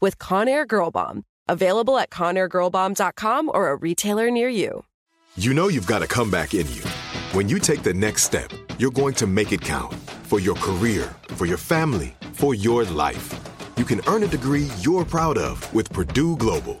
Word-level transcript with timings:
with 0.00 0.18
Conair 0.18 0.66
Girl 0.66 0.90
Bomb. 0.90 1.24
Available 1.48 1.98
at 1.98 2.10
ConairGirlBomb.com 2.10 3.50
or 3.52 3.70
a 3.70 3.76
retailer 3.76 4.30
near 4.30 4.48
you. 4.48 4.84
You 5.36 5.52
know 5.52 5.68
you've 5.68 5.86
got 5.86 6.02
a 6.02 6.06
comeback 6.06 6.54
in 6.54 6.66
you. 6.72 6.82
When 7.32 7.48
you 7.48 7.58
take 7.58 7.82
the 7.82 7.92
next 7.92 8.22
step, 8.22 8.50
you're 8.78 8.90
going 8.90 9.14
to 9.14 9.26
make 9.26 9.52
it 9.52 9.60
count 9.60 9.94
for 10.24 10.40
your 10.40 10.54
career, 10.54 11.14
for 11.28 11.46
your 11.46 11.58
family, 11.58 12.14
for 12.32 12.54
your 12.54 12.84
life. 12.84 13.34
You 13.76 13.84
can 13.84 14.00
earn 14.06 14.22
a 14.22 14.28
degree 14.28 14.68
you're 14.80 15.04
proud 15.04 15.36
of 15.36 15.72
with 15.74 15.92
Purdue 15.92 16.36
Global. 16.36 16.80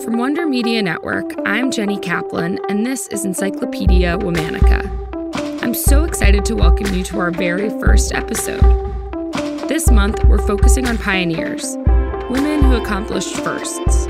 From 0.00 0.16
Wonder 0.18 0.46
Media 0.46 0.82
Network, 0.82 1.32
I'm 1.44 1.70
Jenny 1.70 1.98
Kaplan, 1.98 2.58
and 2.68 2.84
this 2.84 3.06
is 3.08 3.24
Encyclopedia 3.24 4.16
Womanica. 4.18 4.90
I'm 5.62 5.74
so 5.74 6.04
excited 6.04 6.44
to 6.46 6.56
welcome 6.56 6.92
you 6.94 7.04
to 7.04 7.20
our 7.20 7.30
very 7.30 7.68
first 7.68 8.12
episode. 8.12 8.62
This 9.68 9.90
month, 9.90 10.24
we're 10.24 10.44
focusing 10.46 10.88
on 10.88 10.98
pioneers, 10.98 11.76
women 12.30 12.62
who 12.62 12.76
accomplished 12.76 13.36
firsts. 13.36 14.06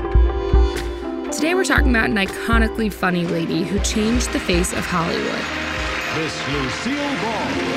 Today, 1.35 1.53
we're 1.53 1.65
talking 1.65 1.89
about 1.89 2.09
an 2.09 2.15
iconically 2.15 2.91
funny 2.91 3.25
lady 3.25 3.63
who 3.63 3.77
changed 3.79 4.31
the 4.31 4.39
face 4.39 4.73
of 4.73 4.85
Hollywood. 4.85 5.43
Miss 6.17 6.47
Lucille 6.49 7.15
Ball. 7.21 7.73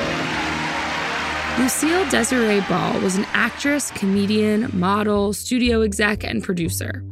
Lucille 1.59 2.09
Desiree 2.11 2.61
Ball 2.69 3.01
was 3.01 3.17
an 3.17 3.27
actress, 3.33 3.91
comedian, 3.91 4.71
model, 4.73 5.33
studio 5.33 5.81
exec, 5.83 6.23
and 6.23 6.43
producer. 6.43 7.03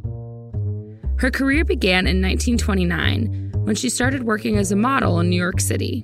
Her 1.17 1.31
career 1.31 1.63
began 1.63 2.07
in 2.07 2.21
1929 2.21 3.53
when 3.63 3.75
she 3.75 3.89
started 3.89 4.23
working 4.23 4.57
as 4.57 4.71
a 4.71 4.75
model 4.75 5.19
in 5.19 5.29
New 5.29 5.41
York 5.41 5.61
City. 5.61 6.03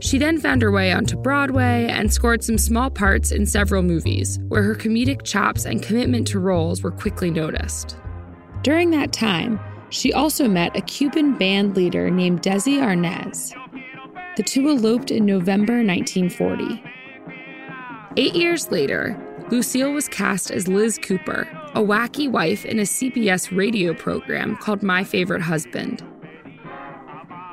She 0.00 0.18
then 0.18 0.40
found 0.40 0.62
her 0.62 0.70
way 0.70 0.92
onto 0.92 1.16
Broadway 1.16 1.86
and 1.90 2.12
scored 2.12 2.42
some 2.42 2.58
small 2.58 2.90
parts 2.90 3.30
in 3.30 3.46
several 3.46 3.82
movies, 3.82 4.38
where 4.48 4.62
her 4.62 4.74
comedic 4.74 5.22
chops 5.24 5.64
and 5.64 5.82
commitment 5.82 6.26
to 6.28 6.38
roles 6.38 6.82
were 6.82 6.90
quickly 6.90 7.30
noticed. 7.30 7.96
During 8.62 8.90
that 8.90 9.12
time, 9.12 9.60
she 9.90 10.12
also 10.12 10.48
met 10.48 10.76
a 10.76 10.80
Cuban 10.82 11.38
band 11.38 11.76
leader 11.76 12.10
named 12.10 12.42
Desi 12.42 12.78
Arnaz. 12.78 13.54
The 14.36 14.42
two 14.42 14.68
eloped 14.68 15.10
in 15.10 15.24
November 15.24 15.82
1940. 15.82 16.82
Eight 18.16 18.34
years 18.34 18.70
later, 18.70 19.16
Lucille 19.50 19.92
was 19.92 20.08
cast 20.08 20.50
as 20.50 20.68
Liz 20.68 20.98
Cooper, 20.98 21.48
a 21.76 21.78
wacky 21.78 22.26
wife 22.26 22.64
in 22.64 22.78
a 22.78 22.84
CBS 22.84 23.54
radio 23.54 23.92
program 23.92 24.56
called 24.56 24.82
My 24.82 25.04
Favorite 25.04 25.42
Husband. 25.42 26.02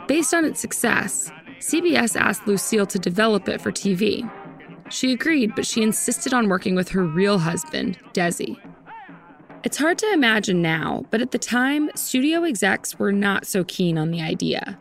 Based 0.07 0.33
on 0.33 0.45
its 0.45 0.61
success, 0.61 1.29
CBS 1.59 2.15
asked 2.15 2.47
Lucille 2.47 2.85
to 2.85 2.97
develop 2.97 3.49
it 3.49 3.59
for 3.59 3.69
TV. 3.69 4.29
She 4.89 5.11
agreed, 5.11 5.53
but 5.55 5.65
she 5.65 5.83
insisted 5.83 6.33
on 6.33 6.47
working 6.47 6.73
with 6.73 6.87
her 6.89 7.03
real 7.03 7.37
husband, 7.37 7.99
Desi. 8.13 8.57
It's 9.65 9.77
hard 9.77 9.97
to 9.97 10.13
imagine 10.13 10.61
now, 10.61 11.03
but 11.11 11.21
at 11.21 11.31
the 11.31 11.37
time, 11.37 11.89
studio 11.93 12.45
execs 12.45 12.97
were 12.97 13.11
not 13.11 13.45
so 13.45 13.65
keen 13.65 13.97
on 13.97 14.11
the 14.11 14.21
idea. 14.21 14.79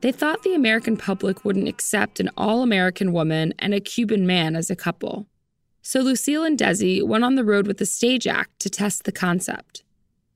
They 0.00 0.10
thought 0.10 0.42
the 0.42 0.54
American 0.54 0.96
public 0.96 1.44
wouldn't 1.44 1.68
accept 1.68 2.18
an 2.18 2.30
all 2.34 2.62
American 2.62 3.12
woman 3.12 3.52
and 3.58 3.74
a 3.74 3.80
Cuban 3.80 4.26
man 4.26 4.56
as 4.56 4.70
a 4.70 4.76
couple. 4.76 5.26
So 5.82 6.00
Lucille 6.00 6.44
and 6.44 6.58
Desi 6.58 7.02
went 7.02 7.24
on 7.24 7.36
the 7.36 7.44
road 7.44 7.66
with 7.66 7.78
the 7.78 7.86
stage 7.86 8.26
act 8.26 8.60
to 8.60 8.68
test 8.68 9.04
the 9.04 9.12
concept. 9.12 9.82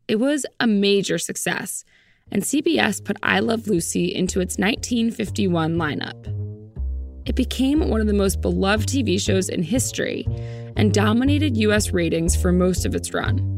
It 0.08 0.16
was 0.16 0.46
a 0.58 0.66
major 0.66 1.18
success, 1.18 1.84
and 2.32 2.42
CBS 2.42 3.04
put 3.04 3.18
I 3.22 3.40
Love 3.40 3.68
Lucy 3.68 4.14
into 4.14 4.40
its 4.40 4.56
1951 4.58 5.76
lineup. 5.76 6.44
It 7.26 7.34
became 7.34 7.88
one 7.88 8.00
of 8.00 8.06
the 8.06 8.14
most 8.14 8.40
beloved 8.40 8.88
TV 8.88 9.20
shows 9.20 9.48
in 9.48 9.62
history 9.62 10.26
and 10.76 10.92
dominated 10.92 11.56
US 11.58 11.90
ratings 11.90 12.40
for 12.40 12.50
most 12.50 12.86
of 12.86 12.94
its 12.94 13.12
run. 13.12 13.50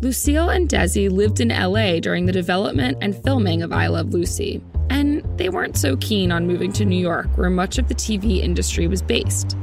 Lucille 0.00 0.48
and 0.48 0.68
Desi 0.68 1.10
lived 1.10 1.40
in 1.40 1.48
LA 1.48 2.00
during 2.00 2.26
the 2.26 2.32
development 2.32 2.98
and 3.00 3.22
filming 3.22 3.62
of 3.62 3.72
I 3.72 3.86
Love 3.88 4.12
Lucy, 4.12 4.62
and 4.90 5.22
they 5.38 5.48
weren't 5.48 5.76
so 5.76 5.96
keen 5.98 6.32
on 6.32 6.46
moving 6.46 6.72
to 6.72 6.84
New 6.84 6.98
York, 6.98 7.36
where 7.36 7.50
much 7.50 7.78
of 7.78 7.88
the 7.88 7.94
TV 7.94 8.38
industry 8.42 8.88
was 8.88 9.00
based. 9.00 9.56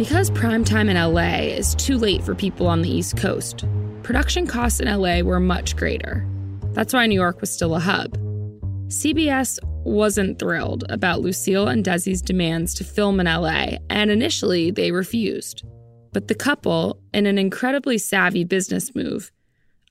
Because 0.00 0.30
primetime 0.30 0.88
in 0.88 0.96
LA 0.96 1.52
is 1.54 1.74
too 1.74 1.98
late 1.98 2.22
for 2.22 2.34
people 2.34 2.66
on 2.66 2.80
the 2.80 2.88
East 2.88 3.18
Coast, 3.18 3.66
production 4.02 4.46
costs 4.46 4.80
in 4.80 4.88
LA 4.88 5.20
were 5.20 5.38
much 5.38 5.76
greater. 5.76 6.26
That's 6.72 6.94
why 6.94 7.04
New 7.04 7.20
York 7.20 7.42
was 7.42 7.52
still 7.52 7.74
a 7.74 7.80
hub. 7.80 8.16
CBS 8.88 9.58
wasn't 9.84 10.38
thrilled 10.38 10.84
about 10.88 11.20
Lucille 11.20 11.68
and 11.68 11.84
Desi's 11.84 12.22
demands 12.22 12.72
to 12.76 12.82
film 12.82 13.20
in 13.20 13.26
LA, 13.26 13.76
and 13.90 14.10
initially 14.10 14.70
they 14.70 14.90
refused. 14.90 15.64
But 16.14 16.28
the 16.28 16.34
couple, 16.34 16.98
in 17.12 17.26
an 17.26 17.36
incredibly 17.36 17.98
savvy 17.98 18.44
business 18.44 18.94
move, 18.94 19.30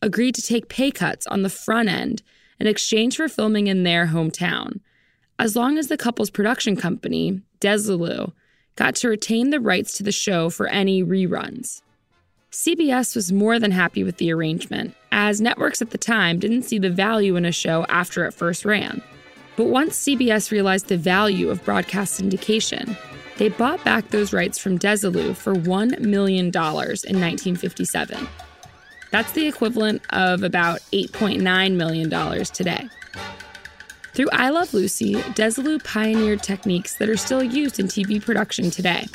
agreed 0.01 0.33
to 0.33 0.41
take 0.41 0.69
pay 0.69 0.89
cuts 0.89 1.27
on 1.27 1.43
the 1.43 1.51
front 1.51 1.87
end 1.87 2.23
in 2.59 2.65
exchange 2.65 3.15
for 3.15 3.29
filming 3.29 3.67
in 3.67 3.83
their 3.83 4.07
hometown, 4.07 4.79
as 5.37 5.55
long 5.55 5.77
as 5.77 5.87
the 5.87 5.97
couple's 5.97 6.31
production 6.31 6.75
company, 6.75 7.43
Desilu, 7.61 8.33
got 8.79 8.95
to 8.95 9.09
retain 9.09 9.49
the 9.49 9.59
rights 9.59 9.97
to 9.97 10.03
the 10.03 10.11
show 10.11 10.49
for 10.49 10.65
any 10.67 11.03
reruns. 11.03 11.81
CBS 12.49 13.13
was 13.13 13.29
more 13.29 13.59
than 13.59 13.71
happy 13.71 14.05
with 14.05 14.17
the 14.17 14.31
arrangement, 14.31 14.95
as 15.11 15.41
networks 15.41 15.81
at 15.81 15.89
the 15.89 15.97
time 15.97 16.39
didn't 16.39 16.63
see 16.63 16.79
the 16.79 16.89
value 16.89 17.35
in 17.35 17.43
a 17.43 17.51
show 17.51 17.85
after 17.89 18.25
it 18.25 18.33
first 18.33 18.63
ran. 18.63 19.01
But 19.57 19.65
once 19.65 19.99
CBS 19.99 20.49
realized 20.49 20.87
the 20.87 20.97
value 20.97 21.49
of 21.49 21.63
broadcast 21.65 22.21
syndication, 22.21 22.97
they 23.37 23.49
bought 23.49 23.83
back 23.83 24.09
those 24.11 24.31
rights 24.31 24.57
from 24.57 24.79
Desilu 24.79 25.35
for 25.35 25.53
$1 25.53 25.99
million 25.99 26.45
in 26.45 26.51
1957. 26.53 28.27
That's 29.11 29.33
the 29.33 29.45
equivalent 29.45 30.01
of 30.11 30.43
about 30.43 30.79
$8.9 30.93 31.75
million 31.75 32.45
today. 32.45 32.87
Through 34.19 34.31
I 34.33 34.49
Love 34.49 34.73
Lucy, 34.73 35.15
Desilu 35.15 35.81
pioneered 35.81 36.43
techniques 36.43 36.95
that 36.95 37.07
are 37.07 37.15
still 37.15 37.41
used 37.41 37.79
in 37.79 37.87
TV 37.87 38.21
production 38.21 38.69
today. 38.69 39.05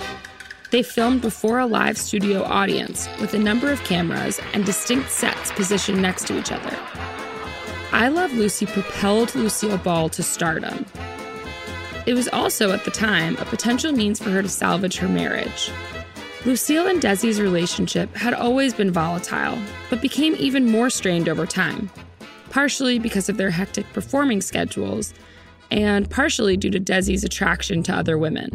They 0.71 0.83
filmed 0.83 1.21
before 1.21 1.59
a 1.59 1.67
live 1.67 1.99
studio 1.99 2.43
audience 2.43 3.06
with 3.21 3.35
a 3.35 3.39
number 3.39 3.71
of 3.71 3.85
cameras 3.85 4.41
and 4.55 4.65
distinct 4.65 5.11
sets 5.11 5.53
positioned 5.53 6.01
next 6.01 6.27
to 6.29 6.39
each 6.39 6.51
other. 6.51 6.75
I 7.93 8.09
Love 8.09 8.33
Lucy 8.33 8.65
propelled 8.65 9.35
Lucille 9.35 9.77
Ball 9.77 10.09
to 10.09 10.23
stardom. 10.23 10.87
It 12.07 12.15
was 12.15 12.29
also, 12.29 12.73
at 12.73 12.87
the 12.87 12.91
time, 12.91 13.37
a 13.37 13.45
potential 13.45 13.93
means 13.93 14.19
for 14.19 14.31
her 14.31 14.41
to 14.41 14.49
salvage 14.49 14.97
her 14.97 15.09
marriage. 15.09 15.71
Lucille 16.47 16.87
and 16.87 17.03
Desi's 17.03 17.43
relationship 17.43 18.15
had 18.17 18.33
always 18.33 18.73
been 18.73 18.91
volatile, 18.91 19.59
but 19.91 20.00
became 20.00 20.35
even 20.39 20.65
more 20.65 20.89
strained 20.89 21.29
over 21.29 21.45
time. 21.45 21.91
Partially 22.55 23.01
because 23.01 23.29
of 23.29 23.37
their 23.37 23.51
hectic 23.51 23.85
performing 23.93 24.41
schedules, 24.41 25.12
and 25.73 26.09
partially 26.09 26.56
due 26.56 26.71
to 26.71 26.79
Desi's 26.79 27.25
attraction 27.25 27.83
to 27.83 27.93
other 27.93 28.17
women. 28.17 28.49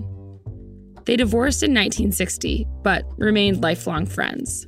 They 1.03 1.17
divorced 1.17 1.63
in 1.63 1.71
1960, 1.71 2.65
but 2.81 3.03
remained 3.17 3.61
lifelong 3.61 4.05
friends. 4.05 4.65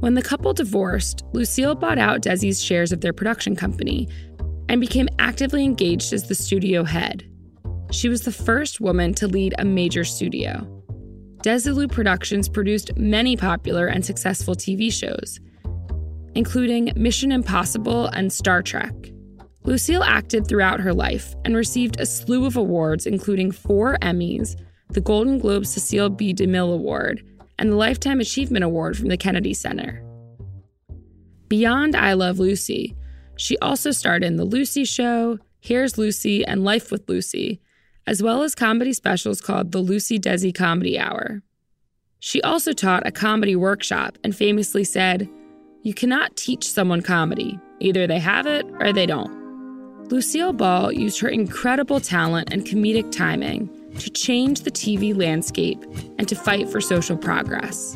When 0.00 0.14
the 0.14 0.22
couple 0.22 0.52
divorced, 0.54 1.22
Lucille 1.32 1.76
bought 1.76 1.98
out 1.98 2.20
Desi's 2.20 2.60
shares 2.60 2.90
of 2.90 3.00
their 3.00 3.12
production 3.12 3.54
company 3.54 4.08
and 4.68 4.80
became 4.80 5.08
actively 5.20 5.62
engaged 5.62 6.12
as 6.12 6.26
the 6.26 6.34
studio 6.34 6.82
head. 6.82 7.24
She 7.92 8.08
was 8.08 8.22
the 8.22 8.32
first 8.32 8.80
woman 8.80 9.14
to 9.14 9.28
lead 9.28 9.54
a 9.60 9.64
major 9.64 10.02
studio. 10.02 10.66
Desilu 11.44 11.88
Productions 11.88 12.48
produced 12.48 12.96
many 12.96 13.36
popular 13.36 13.86
and 13.86 14.04
successful 14.04 14.56
TV 14.56 14.92
shows, 14.92 15.38
including 16.34 16.92
Mission 16.96 17.32
Impossible 17.32 18.06
and 18.06 18.32
Star 18.32 18.62
Trek. 18.62 18.94
Lucille 19.64 20.02
acted 20.02 20.46
throughout 20.46 20.80
her 20.80 20.92
life 20.92 21.34
and 21.44 21.54
received 21.54 22.00
a 22.00 22.06
slew 22.06 22.46
of 22.46 22.56
awards, 22.56 23.06
including 23.06 23.52
four 23.52 23.96
Emmys, 24.02 24.56
the 24.88 25.00
Golden 25.00 25.38
Globe 25.38 25.66
Cecil 25.66 26.10
B. 26.10 26.34
DeMille 26.34 26.74
Award, 26.74 27.24
and 27.58 27.70
the 27.70 27.76
Lifetime 27.76 28.20
Achievement 28.20 28.64
Award 28.64 28.96
from 28.96 29.08
the 29.08 29.16
Kennedy 29.16 29.54
Center. 29.54 30.02
Beyond 31.48 31.94
I 31.94 32.14
Love 32.14 32.38
Lucy, 32.38 32.96
she 33.36 33.56
also 33.58 33.90
starred 33.90 34.24
in 34.24 34.36
The 34.36 34.44
Lucy 34.44 34.84
Show, 34.84 35.38
Here's 35.60 35.96
Lucy, 35.96 36.44
and 36.44 36.64
Life 36.64 36.90
with 36.90 37.08
Lucy, 37.08 37.60
as 38.06 38.22
well 38.22 38.42
as 38.42 38.54
comedy 38.54 38.92
specials 38.92 39.40
called 39.40 39.70
the 39.70 39.78
Lucy 39.78 40.18
Desi 40.18 40.52
Comedy 40.52 40.98
Hour. 40.98 41.42
She 42.18 42.42
also 42.42 42.72
taught 42.72 43.06
a 43.06 43.12
comedy 43.12 43.54
workshop 43.54 44.18
and 44.24 44.34
famously 44.34 44.84
said, 44.84 45.28
You 45.84 45.94
cannot 45.94 46.36
teach 46.36 46.70
someone 46.70 47.02
comedy. 47.02 47.58
Either 47.80 48.06
they 48.06 48.20
have 48.20 48.46
it 48.46 48.64
or 48.78 48.92
they 48.92 49.04
don't. 49.04 49.42
Lucille 50.10 50.52
Ball 50.52 50.92
used 50.92 51.18
her 51.20 51.28
incredible 51.28 51.98
talent 51.98 52.52
and 52.52 52.64
comedic 52.64 53.10
timing 53.10 53.68
to 53.98 54.08
change 54.08 54.60
the 54.60 54.70
TV 54.70 55.16
landscape 55.16 55.82
and 56.18 56.28
to 56.28 56.36
fight 56.36 56.68
for 56.68 56.80
social 56.80 57.16
progress. 57.16 57.94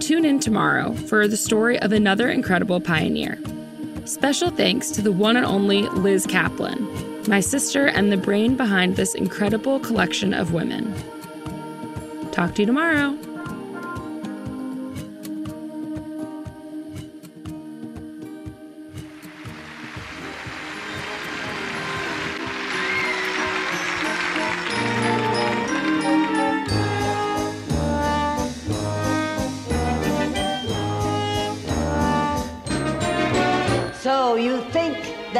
Tune 0.00 0.24
in 0.24 0.40
tomorrow 0.40 0.92
for 0.92 1.28
the 1.28 1.36
story 1.36 1.78
of 1.78 1.92
another 1.92 2.28
incredible 2.28 2.80
pioneer. 2.80 3.38
Special 4.04 4.50
thanks 4.50 4.90
to 4.90 5.02
the 5.02 5.12
one 5.12 5.36
and 5.36 5.46
only 5.46 5.82
Liz 5.90 6.26
Kaplan, 6.26 7.28
my 7.28 7.38
sister 7.38 7.86
and 7.86 8.10
the 8.10 8.16
brain 8.16 8.56
behind 8.56 8.96
this 8.96 9.14
incredible 9.14 9.78
collection 9.78 10.34
of 10.34 10.52
women. 10.52 10.92
Talk 12.32 12.56
to 12.56 12.62
you 12.62 12.66
tomorrow. 12.66 13.16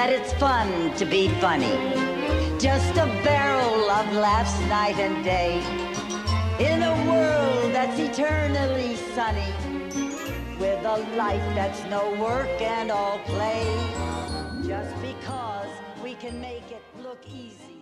That 0.02 0.10
it's 0.12 0.32
fun 0.32 0.92
to 0.96 1.04
be 1.04 1.28
funny? 1.40 1.76
Just 2.58 2.90
a 2.96 3.06
barrel 3.22 3.88
of 3.88 4.12
laughs 4.14 4.58
night 4.66 4.98
and 4.98 5.22
day. 5.22 5.62
In 6.58 6.82
a 6.82 6.94
world 7.08 7.72
that's 7.72 8.00
eternally 8.00 8.96
sunny. 9.14 9.52
With 10.58 10.84
a 10.84 10.98
life 11.16 11.46
that's 11.54 11.84
no 11.84 12.02
work 12.20 12.60
and 12.60 12.90
all 12.90 13.20
play. 13.20 13.64
Just 14.66 14.92
because 15.00 15.70
we 16.02 16.14
can 16.14 16.40
make 16.40 16.68
it 16.72 16.82
look 17.00 17.20
easy 17.28 17.81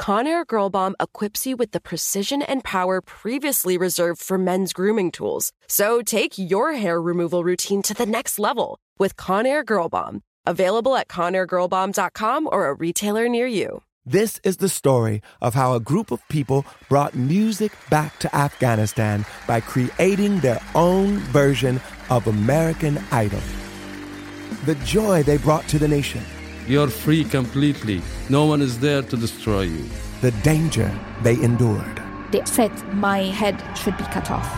Conair 0.00 0.46
Girl 0.46 0.70
Bomb 0.70 0.94
equips 1.00 1.46
you 1.46 1.56
with 1.56 1.72
the 1.72 1.80
precision 1.80 2.42
and 2.42 2.62
power 2.62 3.00
previously 3.00 3.76
reserved 3.78 4.20
for 4.20 4.38
men's 4.38 4.72
grooming 4.72 5.10
tools. 5.10 5.52
So 5.68 6.02
take 6.02 6.38
your 6.38 6.72
hair 6.72 7.00
removal 7.00 7.44
routine 7.44 7.82
to 7.82 7.94
the 7.94 8.06
next 8.06 8.38
level 8.38 8.78
with 8.98 9.16
Conair 9.16 9.64
Girl 9.64 9.88
Bomb. 9.88 10.22
Available 10.46 10.96
at 10.96 11.08
ConairGirlBomb.com 11.08 12.48
or 12.50 12.68
a 12.68 12.74
retailer 12.74 13.28
near 13.28 13.46
you. 13.46 13.82
This 14.04 14.38
is 14.44 14.58
the 14.58 14.68
story 14.68 15.20
of 15.42 15.54
how 15.54 15.74
a 15.74 15.80
group 15.80 16.12
of 16.12 16.22
people 16.28 16.64
brought 16.88 17.16
music 17.16 17.72
back 17.90 18.16
to 18.20 18.32
Afghanistan 18.36 19.24
by 19.48 19.58
creating 19.58 20.38
their 20.38 20.60
own 20.76 21.16
version 21.34 21.80
of 22.08 22.28
American 22.28 22.98
Idol. 23.10 23.40
The 24.64 24.76
joy 24.76 25.24
they 25.24 25.38
brought 25.38 25.66
to 25.68 25.80
the 25.80 25.88
nation, 25.88 26.22
You're 26.66 26.88
free 26.88 27.24
completely. 27.24 28.02
No 28.28 28.44
one 28.46 28.60
is 28.60 28.80
there 28.80 29.02
to 29.02 29.16
destroy 29.16 29.62
you. 29.62 29.84
the 30.22 30.30
danger 30.42 30.90
they 31.22 31.34
endured. 31.42 32.02
They 32.32 32.42
said 32.46 32.72
my 32.94 33.18
head 33.18 33.62
should 33.76 33.96
be 33.98 34.04
cut 34.04 34.30
off. 34.30 34.48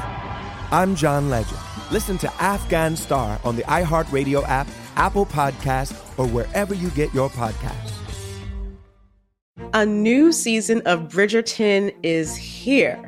I'm 0.70 0.94
John 0.94 1.28
Legend. 1.28 1.58
Listen 1.90 2.16
to 2.18 2.32
Afghan 2.40 2.96
Star 2.96 3.40
on 3.44 3.56
the 3.56 3.62
iHeartRadio 3.64 4.48
app, 4.48 4.68
Apple 4.96 5.26
Podcasts, 5.26 5.96
or 6.16 6.26
wherever 6.26 6.74
you 6.74 6.90
get 6.90 7.12
your 7.12 7.28
podcasts. 7.28 7.92
A 9.74 9.84
new 9.84 10.32
season 10.32 10.80
of 10.86 11.08
Bridgerton 11.08 11.92
is 12.02 12.36
here. 12.36 13.07